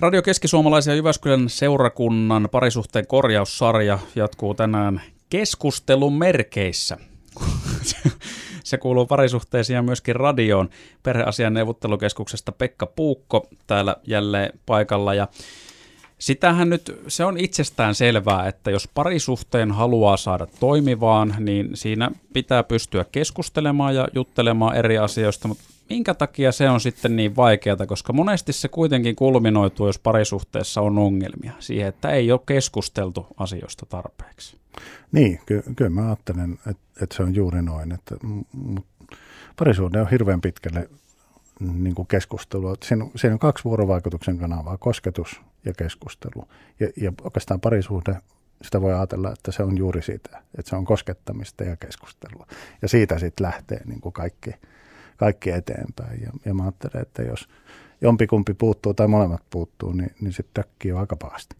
Radio 0.00 0.22
Keski-Suomalaisen 0.22 0.92
ja 0.92 0.96
Jyväskylän 0.96 1.48
seurakunnan 1.48 2.48
parisuhteen 2.52 3.06
korjaussarja 3.06 3.98
jatkuu 4.16 4.54
tänään 4.54 5.02
keskustelun 5.30 6.12
merkeissä. 6.12 6.96
Se 8.64 8.78
kuuluu 8.78 9.06
parisuhteisiin 9.06 9.74
ja 9.74 9.82
myöskin 9.82 10.16
radioon. 10.16 10.68
Perheasian 11.02 11.54
neuvottelukeskuksesta 11.54 12.52
Pekka 12.52 12.86
Puukko 12.86 13.48
täällä 13.66 13.96
jälleen 14.06 14.58
paikalla. 14.66 15.14
Ja 15.14 15.28
Sitähän 16.18 16.70
nyt, 16.70 17.00
se 17.08 17.24
on 17.24 17.38
itsestään 17.38 17.94
selvää, 17.94 18.48
että 18.48 18.70
jos 18.70 18.88
parisuhteen 18.94 19.72
haluaa 19.72 20.16
saada 20.16 20.46
toimivaan, 20.60 21.34
niin 21.38 21.70
siinä 21.74 22.10
pitää 22.32 22.62
pystyä 22.62 23.04
keskustelemaan 23.12 23.94
ja 23.94 24.08
juttelemaan 24.14 24.76
eri 24.76 24.98
asioista, 24.98 25.48
mutta 25.48 25.64
minkä 25.90 26.14
takia 26.14 26.52
se 26.52 26.70
on 26.70 26.80
sitten 26.80 27.16
niin 27.16 27.36
vaikeaa, 27.36 27.86
koska 27.86 28.12
monesti 28.12 28.52
se 28.52 28.68
kuitenkin 28.68 29.16
kulminoituu, 29.16 29.86
jos 29.86 29.98
parisuhteessa 29.98 30.80
on 30.80 30.98
ongelmia, 30.98 31.52
siihen, 31.58 31.88
että 31.88 32.10
ei 32.10 32.32
ole 32.32 32.40
keskusteltu 32.46 33.26
asioista 33.36 33.86
tarpeeksi. 33.86 34.56
Niin, 35.12 35.40
ky- 35.46 35.62
kyllä 35.76 35.90
mä 35.90 36.06
ajattelen, 36.06 36.52
että, 36.52 37.02
että 37.02 37.16
se 37.16 37.22
on 37.22 37.34
juuri 37.34 37.62
noin, 37.62 37.92
että 37.92 38.16
parisuhde 39.56 40.00
on 40.00 40.10
hirveän 40.10 40.40
pitkälle 40.40 40.88
niin 41.60 41.94
kuin 41.94 42.08
keskustelua. 42.08 42.74
Siinä, 42.82 43.06
siinä 43.16 43.32
on 43.34 43.38
kaksi 43.38 43.64
vuorovaikutuksen 43.64 44.38
kanavaa, 44.38 44.78
kosketus 44.78 45.40
ja 45.64 45.72
keskustelu. 45.72 46.48
Ja, 46.80 46.88
ja 46.96 47.12
oikeastaan 47.22 47.60
parisuhde, 47.60 48.16
sitä 48.62 48.80
voi 48.80 48.94
ajatella, 48.94 49.32
että 49.32 49.52
se 49.52 49.62
on 49.62 49.78
juuri 49.78 50.02
sitä, 50.02 50.42
että 50.58 50.70
se 50.70 50.76
on 50.76 50.84
koskettamista 50.84 51.64
ja 51.64 51.76
keskustelua. 51.76 52.46
Ja 52.82 52.88
siitä 52.88 53.18
sitten 53.18 53.46
lähtee 53.46 53.80
niin 53.84 54.00
kuin 54.00 54.12
kaikki, 54.12 54.50
kaikki 55.18 55.50
eteenpäin. 55.50 56.22
Ja, 56.22 56.32
ja 56.44 56.54
mä 56.54 56.62
ajattelen, 56.62 57.02
että 57.02 57.22
jos 57.22 57.48
jompikumpi 58.00 58.54
puuttuu 58.54 58.94
tai 58.94 59.08
molemmat 59.08 59.42
puuttuu, 59.50 59.92
niin, 59.92 60.10
niin 60.20 60.32
sitten 60.32 60.64
tökkii 60.64 60.92
aika 60.92 61.16
pahasti. 61.16 61.56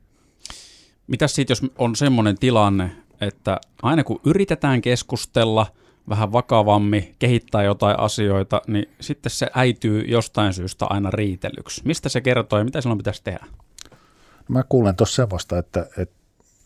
Mitäs 1.07 1.34
sitten, 1.34 1.53
jos 1.53 1.73
on 1.79 1.97
semmoinen 1.97 2.39
tilanne, 2.39 2.91
että 3.20 3.61
aina 3.83 4.05
kun 4.05 4.20
yritetään 4.25 4.81
keskustella 4.81 5.67
vähän 6.09 6.33
vakavammin, 6.33 7.15
kehittää 7.19 7.62
jotain 7.62 7.98
asioita, 7.98 8.62
niin 8.67 8.87
sitten 9.00 9.31
se 9.31 9.50
äityy 9.55 10.00
jostain 10.00 10.53
syystä 10.53 10.87
aina 10.87 11.11
riitelyksi. 11.11 11.83
Mistä 11.84 12.09
se 12.09 12.20
kertoo 12.20 12.59
ja 12.59 12.65
mitä 12.65 12.81
silloin 12.81 12.98
pitäisi 12.98 13.25
tehdä? 13.25 13.47
Mä 14.48 14.62
kuulen 14.69 14.97
tuossa 14.97 15.31
vasta, 15.31 15.59
että, 15.59 15.87
että, 15.98 16.17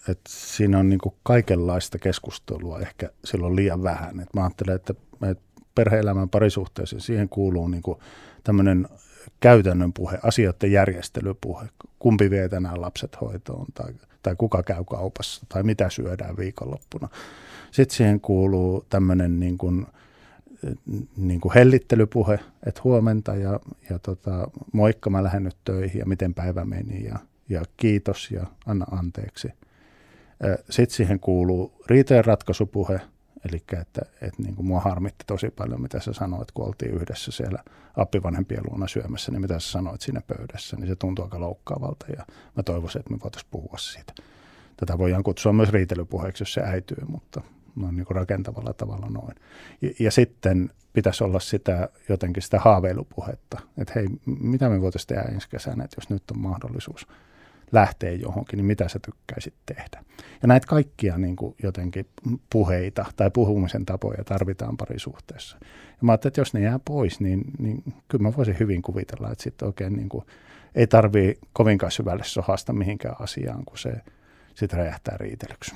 että 0.08 0.30
siinä 0.30 0.78
on 0.78 0.88
niin 0.88 1.00
kaikenlaista 1.22 1.98
keskustelua 1.98 2.80
ehkä 2.80 3.10
silloin 3.24 3.56
liian 3.56 3.82
vähän. 3.82 4.20
Et 4.20 4.34
mä 4.34 4.42
ajattelen, 4.42 4.76
että, 4.76 4.94
että 5.30 5.44
perhe-elämän 5.74 6.28
parisuhteeseen 6.28 7.00
siihen 7.00 7.28
kuuluu 7.28 7.68
niin 7.68 7.82
tämmöinen 8.44 8.88
käytännön 9.40 9.92
puhe, 9.92 10.18
asioiden 10.22 10.72
järjestelypuhe, 10.72 11.66
kumpi 11.98 12.30
vie 12.30 12.48
tänään 12.48 12.80
lapset 12.80 13.20
hoitoon 13.20 13.66
tai, 13.74 13.92
tai 14.22 14.34
kuka 14.38 14.62
käy 14.62 14.84
kaupassa 14.84 15.46
tai 15.48 15.62
mitä 15.62 15.90
syödään 15.90 16.36
viikonloppuna. 16.36 17.08
Sitten 17.70 17.96
siihen 17.96 18.20
kuuluu 18.20 18.86
tämmöinen 18.88 19.40
niin 19.40 19.58
kuin, 19.58 19.86
niin 21.16 21.40
kuin 21.40 21.54
hellittelypuhe, 21.54 22.38
että 22.66 22.80
huomenta 22.84 23.34
ja, 23.34 23.60
ja 23.90 23.98
tota, 23.98 24.50
moikka 24.72 25.10
mä 25.10 25.22
lähden 25.24 25.44
nyt 25.44 25.56
töihin 25.64 25.98
ja 25.98 26.06
miten 26.06 26.34
päivä 26.34 26.64
meni 26.64 27.04
ja 27.04 27.18
ja 27.52 27.62
kiitos 27.76 28.30
ja 28.30 28.46
anna 28.66 28.86
anteeksi. 28.90 29.48
Sitten 30.70 30.96
siihen 30.96 31.20
kuuluu 31.20 31.72
riitojen 31.86 32.24
ratkaisupuhe, 32.24 33.00
eli 33.50 33.62
että, 33.80 34.00
että 34.20 34.42
niin 34.42 34.54
kuin 34.54 34.66
mua 34.66 34.80
harmitti 34.80 35.24
tosi 35.26 35.50
paljon, 35.50 35.82
mitä 35.82 36.00
sä 36.00 36.12
sanoit, 36.12 36.52
kun 36.52 36.66
oltiin 36.66 36.94
yhdessä 36.94 37.32
siellä 37.32 37.62
appivanhempien 37.96 38.62
luona 38.70 38.88
syömässä, 38.88 39.32
niin 39.32 39.40
mitä 39.40 39.60
sä 39.60 39.70
sanoit 39.70 40.00
siinä 40.00 40.20
pöydässä, 40.26 40.76
niin 40.76 40.86
se 40.86 40.96
tuntuu 40.96 41.24
aika 41.24 41.40
loukkaavalta 41.40 42.06
ja 42.16 42.26
mä 42.56 42.62
toivoisin, 42.62 42.98
että 43.00 43.10
me 43.10 43.18
voitaisiin 43.22 43.50
puhua 43.50 43.78
siitä. 43.78 44.12
Tätä 44.76 44.98
voidaan 44.98 45.22
kutsua 45.22 45.52
myös 45.52 45.68
riitelypuheeksi, 45.68 46.42
jos 46.42 46.52
se 46.52 46.60
äityy, 46.60 47.04
mutta 47.06 47.40
noin 47.76 47.96
niin 47.96 48.06
kuin 48.06 48.16
rakentavalla 48.16 48.72
tavalla 48.72 49.06
noin. 49.06 49.34
Ja, 49.82 49.90
ja 49.98 50.10
sitten 50.10 50.70
pitäisi 50.92 51.24
olla 51.24 51.40
sitä 51.40 51.88
jotenkin 52.08 52.42
sitä 52.42 52.58
haaveilupuhetta, 52.58 53.60
että 53.78 53.92
hei, 53.96 54.06
mitä 54.26 54.68
me 54.68 54.80
voitaisiin 54.80 55.08
tehdä 55.08 55.22
ensi 55.22 55.48
kesänä, 55.48 55.84
että 55.84 55.96
jos 55.96 56.10
nyt 56.10 56.30
on 56.30 56.38
mahdollisuus– 56.38 57.06
lähtee 57.72 58.14
johonkin, 58.14 58.56
niin 58.56 58.66
mitä 58.66 58.88
sä 58.88 58.98
tykkäisit 58.98 59.54
tehdä. 59.66 60.04
Ja 60.42 60.48
näitä 60.48 60.66
kaikkia 60.66 61.18
niin 61.18 61.36
kuin 61.36 61.54
jotenkin 61.62 62.06
puheita 62.50 63.04
tai 63.16 63.30
puhumisen 63.30 63.86
tapoja 63.86 64.24
tarvitaan 64.24 64.76
parisuhteessa. 64.76 65.56
Ja 65.62 65.98
mä 66.00 66.12
ajattelin, 66.12 66.30
että 66.30 66.40
jos 66.40 66.54
ne 66.54 66.60
jää 66.60 66.80
pois, 66.84 67.20
niin, 67.20 67.44
niin 67.58 67.82
kyllä 68.08 68.22
mä 68.22 68.32
voisin 68.36 68.56
hyvin 68.60 68.82
kuvitella, 68.82 69.30
että 69.30 69.44
sitten 69.44 69.66
oikein 69.66 69.92
niin 69.92 70.08
kuin, 70.08 70.24
ei 70.74 70.86
tarvii 70.86 71.38
kovinkaan 71.52 71.92
syvälle 71.92 72.24
sohasta 72.24 72.72
mihinkään 72.72 73.16
asiaan, 73.18 73.64
kun 73.64 73.78
se 73.78 73.92
sitten 74.54 74.78
räjähtää 74.78 75.16
riitelyksi 75.16 75.74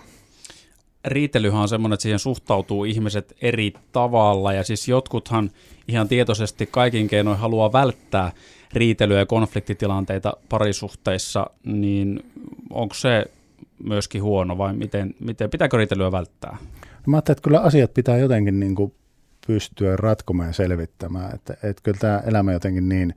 riitelyhän 1.07 1.63
on 1.63 1.69
semmoinen, 1.69 1.95
että 1.95 2.03
siihen 2.03 2.19
suhtautuu 2.19 2.85
ihmiset 2.85 3.37
eri 3.43 3.73
tavalla 3.93 4.53
ja 4.53 4.65
siis 4.65 4.89
jotkuthan 4.89 5.51
ihan 5.89 6.09
tietoisesti 6.09 6.67
kaikin 6.67 7.09
keinoin 7.09 7.39
haluaa 7.39 7.73
välttää 7.73 8.33
riitelyä 8.73 9.19
ja 9.19 9.27
konfliktitilanteita 9.27 10.33
parisuhteissa, 10.49 11.51
niin 11.65 12.33
onko 12.71 12.95
se 12.95 13.25
myöskin 13.85 14.23
huono 14.23 14.59
vai 14.59 14.75
miten, 14.75 15.15
miten 15.21 15.51
pitääkö 15.51 15.77
riitelyä 15.77 16.13
välttää? 16.13 16.57
No 16.83 17.11
mä 17.11 17.17
ajattelin, 17.17 17.37
että 17.37 17.45
kyllä 17.45 17.61
asiat 17.61 17.95
pitää 17.95 18.17
jotenkin 18.19 18.61
niin 18.61 18.75
kuin 18.75 18.95
pystyä 19.47 19.97
ratkomaan 19.97 20.49
ja 20.49 20.53
selvittämään, 20.53 21.35
että, 21.35 21.53
että 21.53 21.83
kyllä 21.83 21.99
tämä 21.99 22.23
elämä 22.27 22.53
jotenkin 22.53 22.89
niin, 22.89 23.15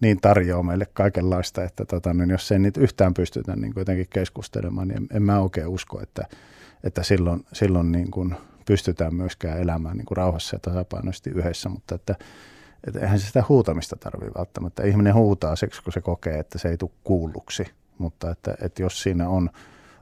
niin 0.00 0.20
tarjoaa 0.20 0.62
meille 0.62 0.86
kaikenlaista, 0.92 1.64
että 1.64 1.84
tota, 1.84 2.14
niin 2.14 2.30
jos 2.30 2.52
ei 2.52 2.58
niitä 2.58 2.80
yhtään 2.80 3.14
pystytä 3.14 3.56
niin 3.56 3.74
kuin 3.74 3.80
jotenkin 3.80 4.06
keskustelemaan, 4.10 4.88
niin 4.88 4.96
en, 4.96 5.06
en 5.14 5.22
mä 5.22 5.40
oikein 5.40 5.68
usko, 5.68 6.02
että, 6.02 6.26
että 6.84 7.02
silloin, 7.02 7.46
silloin 7.52 7.92
niin 7.92 8.10
kuin 8.10 8.34
pystytään 8.66 9.14
myöskään 9.14 9.60
elämään 9.60 9.96
niin 9.96 10.06
kuin 10.06 10.16
rauhassa 10.16 10.56
ja 10.56 10.60
tasapainoisesti 10.60 11.30
yhdessä, 11.30 11.68
mutta 11.68 11.94
että 11.94 12.14
että 12.86 13.00
eihän 13.00 13.18
se 13.18 13.26
sitä 13.26 13.44
huutamista 13.48 13.96
tarvitse 13.96 14.38
välttämättä. 14.38 14.82
Ihminen 14.84 15.14
huutaa 15.14 15.56
siksi, 15.56 15.82
kun 15.82 15.92
se 15.92 16.00
kokee, 16.00 16.38
että 16.38 16.58
se 16.58 16.68
ei 16.68 16.76
tule 16.76 16.90
kuulluksi, 17.04 17.66
mutta 17.98 18.30
että, 18.30 18.54
että 18.62 18.82
jos 18.82 19.02
siinä 19.02 19.28
on, 19.28 19.50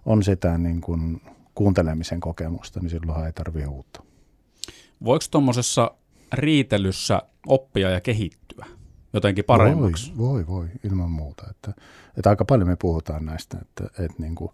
on 0.06 0.22
sitä 0.22 0.58
niin 0.58 0.80
kuin 0.80 1.22
kuuntelemisen 1.54 2.20
kokemusta, 2.20 2.80
niin 2.80 2.90
silloin 2.90 3.26
ei 3.26 3.32
tarvitse 3.32 3.68
huutaa. 3.68 4.02
Voiko 5.04 5.24
tuommoisessa 5.30 5.90
riitelyssä 6.32 7.22
oppia 7.46 7.90
ja 7.90 8.00
kehittyä 8.00 8.66
jotenkin 9.12 9.44
paremmaksi? 9.44 10.12
Voi, 10.18 10.46
voi, 10.46 10.46
voi 10.46 10.68
ilman 10.84 11.10
muuta. 11.10 11.46
Että, 11.50 11.72
että 12.16 12.30
aika 12.30 12.44
paljon 12.44 12.68
me 12.68 12.76
puhutaan 12.76 13.26
näistä, 13.26 13.58
että, 13.62 13.84
että 14.04 14.22
niin 14.22 14.34
kuin 14.34 14.50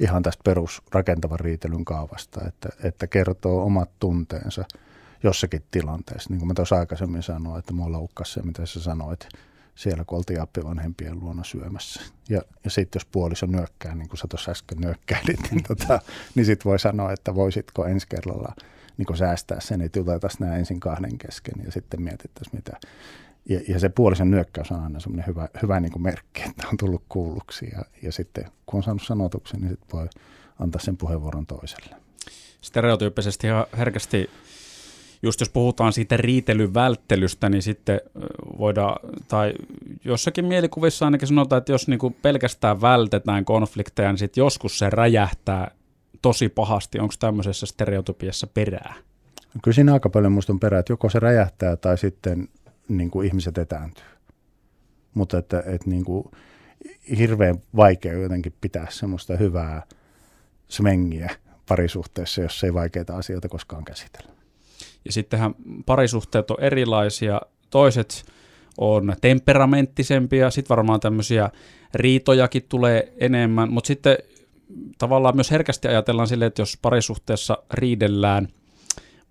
ihan 0.00 0.22
tästä 0.22 0.42
perusrakentavan 0.44 1.40
riitelyn 1.40 1.84
kaavasta, 1.84 2.40
että, 2.48 2.68
että 2.82 3.06
kertoo 3.06 3.64
omat 3.64 3.90
tunteensa– 3.98 4.64
jossakin 5.22 5.62
tilanteessa. 5.70 6.30
Niin 6.30 6.38
kuin 6.38 6.48
mä 6.48 6.54
tuossa 6.54 6.76
aikaisemmin 6.76 7.22
sanoin, 7.22 7.58
että 7.58 7.72
mua 7.72 7.92
loukkasi 7.92 8.32
se, 8.32 8.42
mitä 8.42 8.66
sä 8.66 8.80
sanoit 8.80 9.28
siellä, 9.74 10.04
kun 10.04 10.18
oltiin 10.18 10.40
appivanhempien 10.40 11.20
luona 11.20 11.44
syömässä. 11.44 12.00
Ja, 12.28 12.42
ja 12.64 12.70
sitten 12.70 13.00
jos 13.00 13.06
puoliso 13.06 13.46
nyökkää, 13.46 13.94
niin 13.94 14.08
kuin 14.08 14.18
sä 14.18 14.26
tuossa 14.30 14.50
äsken 14.50 14.78
nyökkäilit, 14.78 15.50
niin, 15.50 15.62
tota, 15.62 16.00
niin 16.34 16.46
sitten 16.46 16.70
voi 16.70 16.78
sanoa, 16.78 17.12
että 17.12 17.34
voisitko 17.34 17.84
ensi 17.86 18.06
kerralla 18.08 18.54
niin 18.96 19.16
säästää 19.16 19.60
sen, 19.60 19.80
että 19.80 19.98
juteltaisiin 19.98 20.40
nämä 20.40 20.56
ensin 20.56 20.80
kahden 20.80 21.18
kesken 21.18 21.64
ja 21.64 21.72
sitten 21.72 22.02
mietittäisiin 22.02 22.56
mitä. 22.56 22.76
Ja, 23.48 23.60
ja 23.68 23.78
se 23.78 23.88
puolisen 23.88 24.30
nyökkäys 24.30 24.70
on 24.70 24.80
aina 24.80 25.00
semmoinen 25.00 25.26
hyvä, 25.26 25.48
hyvä 25.62 25.80
niin 25.80 25.92
kuin 25.92 26.02
merkki, 26.02 26.42
että 26.42 26.68
on 26.68 26.76
tullut 26.76 27.02
kuulluksi. 27.08 27.68
Ja, 27.72 27.84
ja 28.02 28.12
sitten 28.12 28.44
kun 28.66 28.78
on 28.78 28.82
saanut 28.82 29.02
sanotuksen, 29.02 29.60
niin 29.60 29.70
sitten 29.70 29.88
voi 29.92 30.08
antaa 30.58 30.80
sen 30.80 30.96
puheenvuoron 30.96 31.46
toiselle. 31.46 31.96
Stereotyyppisesti 32.60 33.46
ja 33.46 33.66
herkästi 33.78 34.30
just 35.22 35.40
jos 35.40 35.48
puhutaan 35.48 35.92
siitä 35.92 36.16
riitelyn 36.16 36.74
välttelystä, 36.74 37.48
niin 37.48 37.62
sitten 37.62 38.00
voidaan, 38.58 38.96
tai 39.28 39.54
jossakin 40.04 40.44
mielikuvissa 40.44 41.04
ainakin 41.04 41.28
sanotaan, 41.28 41.58
että 41.58 41.72
jos 41.72 41.88
niinku 41.88 42.10
pelkästään 42.22 42.80
vältetään 42.80 43.44
konflikteja, 43.44 44.12
niin 44.12 44.18
sitten 44.18 44.42
joskus 44.42 44.78
se 44.78 44.90
räjähtää 44.90 45.70
tosi 46.22 46.48
pahasti. 46.48 46.98
Onko 46.98 47.14
tämmöisessä 47.20 47.66
stereotypiassa 47.66 48.46
perää? 48.46 48.94
Kyllä 49.62 49.74
siinä 49.74 49.92
aika 49.92 50.08
paljon 50.08 50.32
musta 50.32 50.52
on 50.52 50.60
perää, 50.60 50.80
että 50.80 50.92
joko 50.92 51.10
se 51.10 51.20
räjähtää 51.20 51.76
tai 51.76 51.98
sitten 51.98 52.48
niin 52.88 53.10
kuin 53.10 53.26
ihmiset 53.26 53.58
etääntyy. 53.58 54.04
Mutta 55.14 55.38
että, 55.38 55.62
että 55.66 55.90
niin 55.90 56.04
kuin 56.04 56.30
hirveän 57.18 57.58
vaikea 57.76 58.12
jotenkin 58.12 58.54
pitää 58.60 58.86
semmoista 58.90 59.36
hyvää 59.36 59.82
smengiä 60.68 61.30
parisuhteessa, 61.68 62.42
jos 62.42 62.64
ei 62.64 62.74
vaikeita 62.74 63.16
asioita 63.16 63.48
koskaan 63.48 63.84
käsitellä. 63.84 64.32
Ja 65.04 65.12
sittenhän 65.12 65.54
parisuhteet 65.86 66.50
on 66.50 66.60
erilaisia. 66.60 67.40
Toiset 67.70 68.24
on 68.78 69.16
temperamenttisempia, 69.20 70.50
sitten 70.50 70.76
varmaan 70.76 71.00
tämmöisiä 71.00 71.50
riitojakin 71.94 72.62
tulee 72.68 73.12
enemmän, 73.16 73.72
mutta 73.72 73.88
sitten 73.88 74.18
tavallaan 74.98 75.36
myös 75.36 75.50
herkästi 75.50 75.88
ajatellaan 75.88 76.28
sille, 76.28 76.46
että 76.46 76.62
jos 76.62 76.78
parisuhteessa 76.82 77.58
riidellään, 77.74 78.48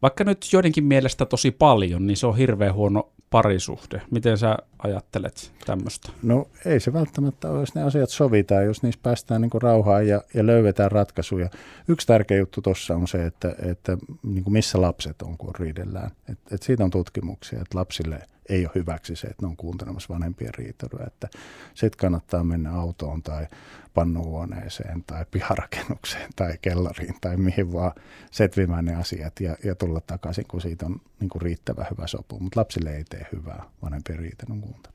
vaikka 0.01 0.23
nyt 0.23 0.47
joidenkin 0.53 0.83
mielestä 0.83 1.25
tosi 1.25 1.51
paljon, 1.51 2.07
niin 2.07 2.17
se 2.17 2.27
on 2.27 2.37
hirveän 2.37 2.73
huono 2.73 3.11
parisuhde. 3.29 4.01
Miten 4.11 4.37
sä 4.37 4.57
ajattelet 4.79 5.51
tämmöistä? 5.65 6.09
No 6.23 6.47
ei 6.65 6.79
se 6.79 6.93
välttämättä 6.93 7.49
ole, 7.49 7.59
jos 7.59 7.75
ne 7.75 7.83
asiat 7.83 8.09
sovitaan, 8.09 8.65
jos 8.65 8.83
niissä 8.83 8.99
päästään 9.03 9.41
niin 9.41 9.61
rauhaan 9.61 10.07
ja, 10.07 10.21
ja 10.33 10.45
löydetään 10.45 10.91
ratkaisuja. 10.91 11.49
Yksi 11.87 12.07
tärkeä 12.07 12.37
juttu 12.37 12.61
tuossa 12.61 12.95
on 12.95 13.07
se, 13.07 13.25
että, 13.25 13.55
että 13.59 13.97
niin 14.23 14.43
missä 14.47 14.81
lapset 14.81 15.21
on, 15.21 15.37
kun 15.37 15.55
riidellään. 15.59 16.11
Et, 16.29 16.39
et 16.51 16.63
siitä 16.63 16.83
on 16.83 16.91
tutkimuksia, 16.91 17.61
että 17.61 17.77
lapsille– 17.77 18.21
ei 18.49 18.65
ole 18.65 18.71
hyväksi 18.75 19.15
se, 19.15 19.27
että 19.27 19.45
ne 19.45 19.47
on 19.47 19.57
kuuntelemassa 19.57 20.13
vanhempien 20.13 20.53
riitelyä. 20.53 21.03
Että 21.07 21.27
sitten 21.73 21.99
kannattaa 21.99 22.43
mennä 22.43 22.71
autoon 22.71 23.23
tai 23.23 23.47
pannuhuoneeseen 23.93 25.03
tai 25.07 25.25
piharakennukseen 25.31 26.29
tai 26.35 26.57
kellariin 26.61 27.15
tai 27.21 27.37
mihin 27.37 27.73
vaan 27.73 27.91
setvimään 28.31 28.85
ne 28.85 28.95
asiat 28.95 29.39
ja, 29.39 29.57
ja 29.63 29.75
tulla 29.75 30.01
takaisin, 30.01 30.45
kun 30.47 30.61
siitä 30.61 30.85
on 30.85 31.01
niin 31.19 31.29
kuin 31.29 31.41
riittävä 31.41 31.85
hyvä 31.91 32.07
sopu. 32.07 32.39
Mutta 32.39 32.59
lapsille 32.59 32.95
ei 32.95 33.03
tee 33.03 33.27
hyvää 33.31 33.63
vanhempien 33.83 34.19
riitelyn 34.19 34.61
kuuntelu. 34.61 34.93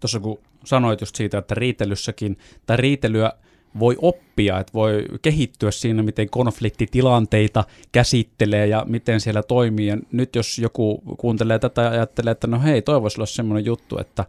Tuossa 0.00 0.20
kun 0.20 0.38
sanoit 0.64 1.00
just 1.00 1.16
siitä, 1.16 1.38
että 1.38 1.54
riitelyssäkin, 1.54 2.38
tai 2.66 2.76
riitelyä 2.76 3.32
voi 3.78 3.96
oppia, 4.02 4.58
että 4.58 4.72
voi 4.72 5.04
kehittyä 5.22 5.70
siinä, 5.70 6.02
miten 6.02 6.30
konfliktitilanteita 6.30 7.64
käsittelee 7.92 8.66
ja 8.66 8.84
miten 8.88 9.20
siellä 9.20 9.42
toimii. 9.42 9.86
Ja 9.86 9.98
nyt 10.12 10.36
jos 10.36 10.58
joku 10.58 11.02
kuuntelee 11.18 11.58
tätä 11.58 11.82
ja 11.82 11.90
ajattelee, 11.90 12.30
että 12.30 12.46
no 12.46 12.60
hei, 12.60 12.82
toi 12.82 13.02
voisi 13.02 13.18
olla 13.18 13.26
semmoinen 13.26 13.64
juttu, 13.64 13.98
että, 13.98 14.24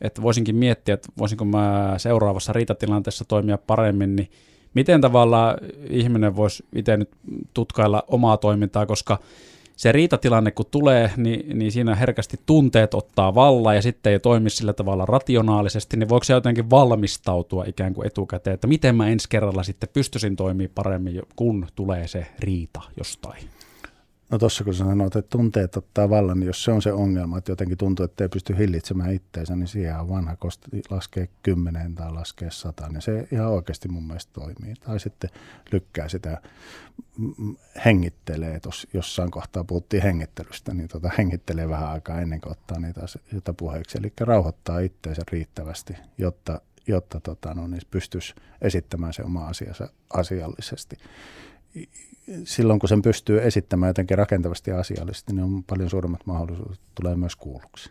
että 0.00 0.22
voisinkin 0.22 0.56
miettiä, 0.56 0.94
että 0.94 1.08
voisinko 1.18 1.44
mä 1.44 1.94
seuraavassa 1.96 2.52
riitatilanteessa 2.52 3.24
toimia 3.24 3.58
paremmin, 3.58 4.16
niin 4.16 4.30
miten 4.74 5.00
tavallaan 5.00 5.58
ihminen 5.90 6.36
voisi 6.36 6.64
itse 6.74 6.96
nyt 6.96 7.10
tutkailla 7.54 8.04
omaa 8.08 8.36
toimintaa, 8.36 8.86
koska 8.86 9.18
se 9.78 9.92
riitatilanne 9.92 10.50
kun 10.50 10.66
tulee, 10.70 11.10
niin, 11.16 11.58
niin 11.58 11.72
siinä 11.72 11.94
herkästi 11.94 12.36
tunteet 12.46 12.94
ottaa 12.94 13.34
vallan 13.34 13.76
ja 13.76 13.82
sitten 13.82 14.12
ei 14.12 14.18
toimi 14.18 14.50
sillä 14.50 14.72
tavalla 14.72 15.06
rationaalisesti, 15.06 15.96
niin 15.96 16.08
voiko 16.08 16.24
se 16.24 16.32
jotenkin 16.32 16.70
valmistautua 16.70 17.64
ikään 17.64 17.94
kuin 17.94 18.06
etukäteen, 18.06 18.54
että 18.54 18.66
miten 18.66 18.96
mä 18.96 19.08
ensi 19.08 19.28
kerralla 19.28 19.62
sitten 19.62 19.88
pystyisin 19.92 20.36
toimimaan 20.36 20.74
paremmin, 20.74 21.22
kun 21.36 21.66
tulee 21.74 22.08
se 22.08 22.26
riita 22.38 22.80
jostain? 22.96 23.57
No 24.30 24.38
tuossa 24.38 24.64
kun 24.64 24.74
sanoit, 24.74 25.16
että 25.16 25.30
tunteet 25.30 25.76
ottaa 25.76 26.10
vallan, 26.10 26.40
niin 26.40 26.46
jos 26.46 26.64
se 26.64 26.72
on 26.72 26.82
se 26.82 26.92
ongelma, 26.92 27.38
että 27.38 27.52
jotenkin 27.52 27.78
tuntuu, 27.78 28.04
että 28.04 28.24
ei 28.24 28.28
pysty 28.28 28.58
hillitsemään 28.58 29.12
itteensä, 29.12 29.56
niin 29.56 29.68
siihen 29.68 30.00
on 30.00 30.08
vanha 30.08 30.36
kosti 30.36 30.82
laskee 30.90 31.28
kymmeneen 31.42 31.94
tai 31.94 32.12
laskee 32.12 32.50
sataan, 32.50 32.92
niin 32.92 33.02
se 33.02 33.28
ihan 33.32 33.48
oikeasti 33.48 33.88
mun 33.88 34.06
mielestä 34.06 34.32
toimii. 34.32 34.74
Tai 34.74 35.00
sitten 35.00 35.30
lykkää 35.72 36.08
sitä, 36.08 36.42
hengittelee, 37.84 38.60
tos, 38.60 38.86
jossain 38.92 39.30
kohtaa 39.30 39.64
puhuttiin 39.64 40.02
hengittelystä, 40.02 40.74
niin 40.74 40.88
tota, 40.88 41.10
hengittelee 41.18 41.68
vähän 41.68 41.88
aikaa 41.88 42.20
ennen 42.20 42.40
kuin 42.40 42.52
ottaa 42.52 42.80
niitä 42.80 43.00
asioita 43.02 43.54
puheeksi. 43.54 43.98
Eli 43.98 44.12
rauhoittaa 44.20 44.78
itteensä 44.78 45.22
riittävästi, 45.32 45.96
jotta, 46.18 46.60
jotta 46.86 47.20
tota, 47.20 47.54
no, 47.54 47.66
niin 47.66 47.82
pystyisi 47.90 48.34
esittämään 48.62 49.12
se 49.12 49.22
oma 49.22 49.46
asiansa 49.46 49.88
asiallisesti 50.14 50.96
silloin 52.44 52.78
kun 52.78 52.88
sen 52.88 53.02
pystyy 53.02 53.42
esittämään 53.42 53.90
jotenkin 53.90 54.18
rakentavasti 54.18 54.70
ja 54.70 54.78
asiallisesti, 54.78 55.32
niin 55.32 55.44
on 55.44 55.64
paljon 55.64 55.90
suuremmat 55.90 56.26
mahdollisuudet 56.26 56.80
tulee 56.94 57.16
myös 57.16 57.36
kuulluksi. 57.36 57.90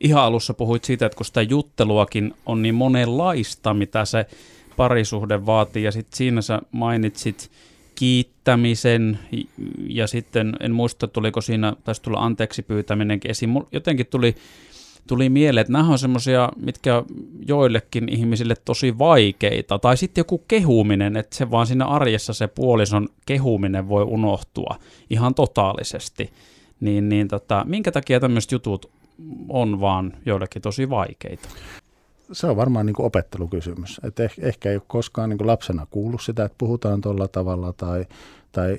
Ihan 0.00 0.24
alussa 0.24 0.54
puhuit 0.54 0.84
siitä, 0.84 1.06
että 1.06 1.16
kun 1.16 1.26
sitä 1.26 1.42
jutteluakin 1.42 2.34
on 2.46 2.62
niin 2.62 2.74
monenlaista, 2.74 3.74
mitä 3.74 4.04
se 4.04 4.26
parisuhde 4.76 5.46
vaatii, 5.46 5.82
ja 5.84 5.92
sitten 5.92 6.16
siinä 6.16 6.42
sä 6.42 6.60
mainitsit 6.72 7.50
kiittämisen, 7.94 9.18
ja 9.88 10.06
sitten 10.06 10.56
en 10.60 10.72
muista, 10.72 11.08
tuliko 11.08 11.40
siinä, 11.40 11.72
taisi 11.84 12.02
tulla 12.02 12.24
anteeksi 12.24 12.62
pyytäminenkin 12.62 13.30
esiin. 13.30 13.50
Jotenkin 13.72 14.06
tuli 14.06 14.34
tuli 15.06 15.28
mieleen, 15.28 15.60
että 15.60 15.72
nämä 15.72 15.88
on 15.88 15.98
semmoisia, 15.98 16.48
mitkä 16.56 17.02
joillekin 17.46 18.08
ihmisille 18.08 18.54
tosi 18.64 18.98
vaikeita. 18.98 19.78
Tai 19.78 19.96
sitten 19.96 20.20
joku 20.20 20.44
kehuminen, 20.48 21.16
että 21.16 21.36
se 21.36 21.50
vaan 21.50 21.66
siinä 21.66 21.84
arjessa 21.84 22.32
se 22.32 22.46
puolison 22.46 23.08
kehuminen 23.26 23.88
voi 23.88 24.02
unohtua 24.02 24.76
ihan 25.10 25.34
totaalisesti. 25.34 26.30
Niin, 26.80 27.08
niin 27.08 27.28
tota, 27.28 27.64
minkä 27.68 27.92
takia 27.92 28.20
tämmöiset 28.20 28.52
jutut 28.52 28.90
on 29.48 29.80
vaan 29.80 30.12
joillekin 30.26 30.62
tosi 30.62 30.90
vaikeita? 30.90 31.48
Se 32.32 32.46
on 32.46 32.56
varmaan 32.56 32.86
niin 32.86 32.94
kuin 32.94 33.06
opettelukysymys. 33.06 34.00
Et 34.04 34.20
ehkä, 34.20 34.42
ehkä 34.46 34.70
ei 34.70 34.76
ole 34.76 34.82
koskaan 34.86 35.28
niin 35.28 35.38
kuin 35.38 35.48
lapsena 35.48 35.86
kuullut 35.90 36.22
sitä, 36.22 36.44
että 36.44 36.58
puhutaan 36.58 37.00
tuolla 37.00 37.28
tavalla 37.28 37.72
tai, 37.72 38.06
tai 38.52 38.78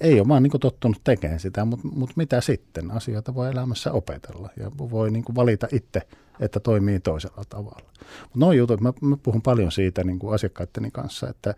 ei 0.00 0.20
ole 0.20 0.28
vaan 0.28 0.42
niin 0.42 0.60
tottunut 0.60 1.00
tekemään 1.04 1.40
sitä, 1.40 1.64
mutta, 1.64 1.88
mutta 1.88 2.14
mitä 2.16 2.40
sitten? 2.40 2.90
Asioita 2.90 3.34
voi 3.34 3.50
elämässä 3.50 3.92
opetella 3.92 4.50
ja 4.56 4.70
voi 4.78 5.10
niin 5.10 5.24
valita 5.34 5.66
itse, 5.72 6.02
että 6.40 6.60
toimii 6.60 7.00
toisella 7.00 7.42
tavalla. 7.48 7.90
Mutta 8.22 8.38
nuo 8.38 8.52
jutut, 8.52 8.80
mä, 8.80 8.92
mä 9.00 9.16
puhun 9.16 9.42
paljon 9.42 9.72
siitä 9.72 10.04
niin 10.04 10.18
kuin 10.18 10.34
asiakkaitteni 10.34 10.90
kanssa, 10.90 11.28
että, 11.28 11.54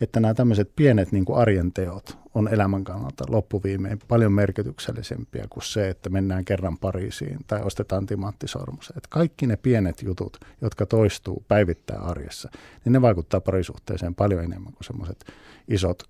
että 0.00 0.20
nämä 0.20 0.34
tämmöiset 0.34 0.70
pienet 0.76 1.12
niin 1.12 1.24
kuin 1.24 1.38
arjen 1.38 1.72
teot 1.72 2.18
on 2.34 2.48
elämän 2.48 2.84
kannalta 2.84 3.24
loppuviimein 3.28 3.98
paljon 4.08 4.32
merkityksellisempiä 4.32 5.44
kuin 5.50 5.64
se, 5.64 5.88
että 5.88 6.10
mennään 6.10 6.44
kerran 6.44 6.78
Pariisiin 6.78 7.38
tai 7.46 7.62
ostetaan 7.62 8.06
timanttisormus. 8.06 8.92
Että 8.96 9.08
kaikki 9.10 9.46
ne 9.46 9.56
pienet 9.56 10.02
jutut, 10.02 10.36
jotka 10.60 10.86
toistuu 10.86 11.44
päivittäin 11.48 12.00
arjessa, 12.00 12.50
niin 12.84 12.92
ne 12.92 13.02
vaikuttaa 13.02 13.40
parisuhteeseen 13.40 14.14
paljon 14.14 14.44
enemmän 14.44 14.72
kuin 14.72 14.84
semmoiset 14.84 15.24
isot 15.68 16.02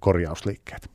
korjausliikkeet. 0.00 0.88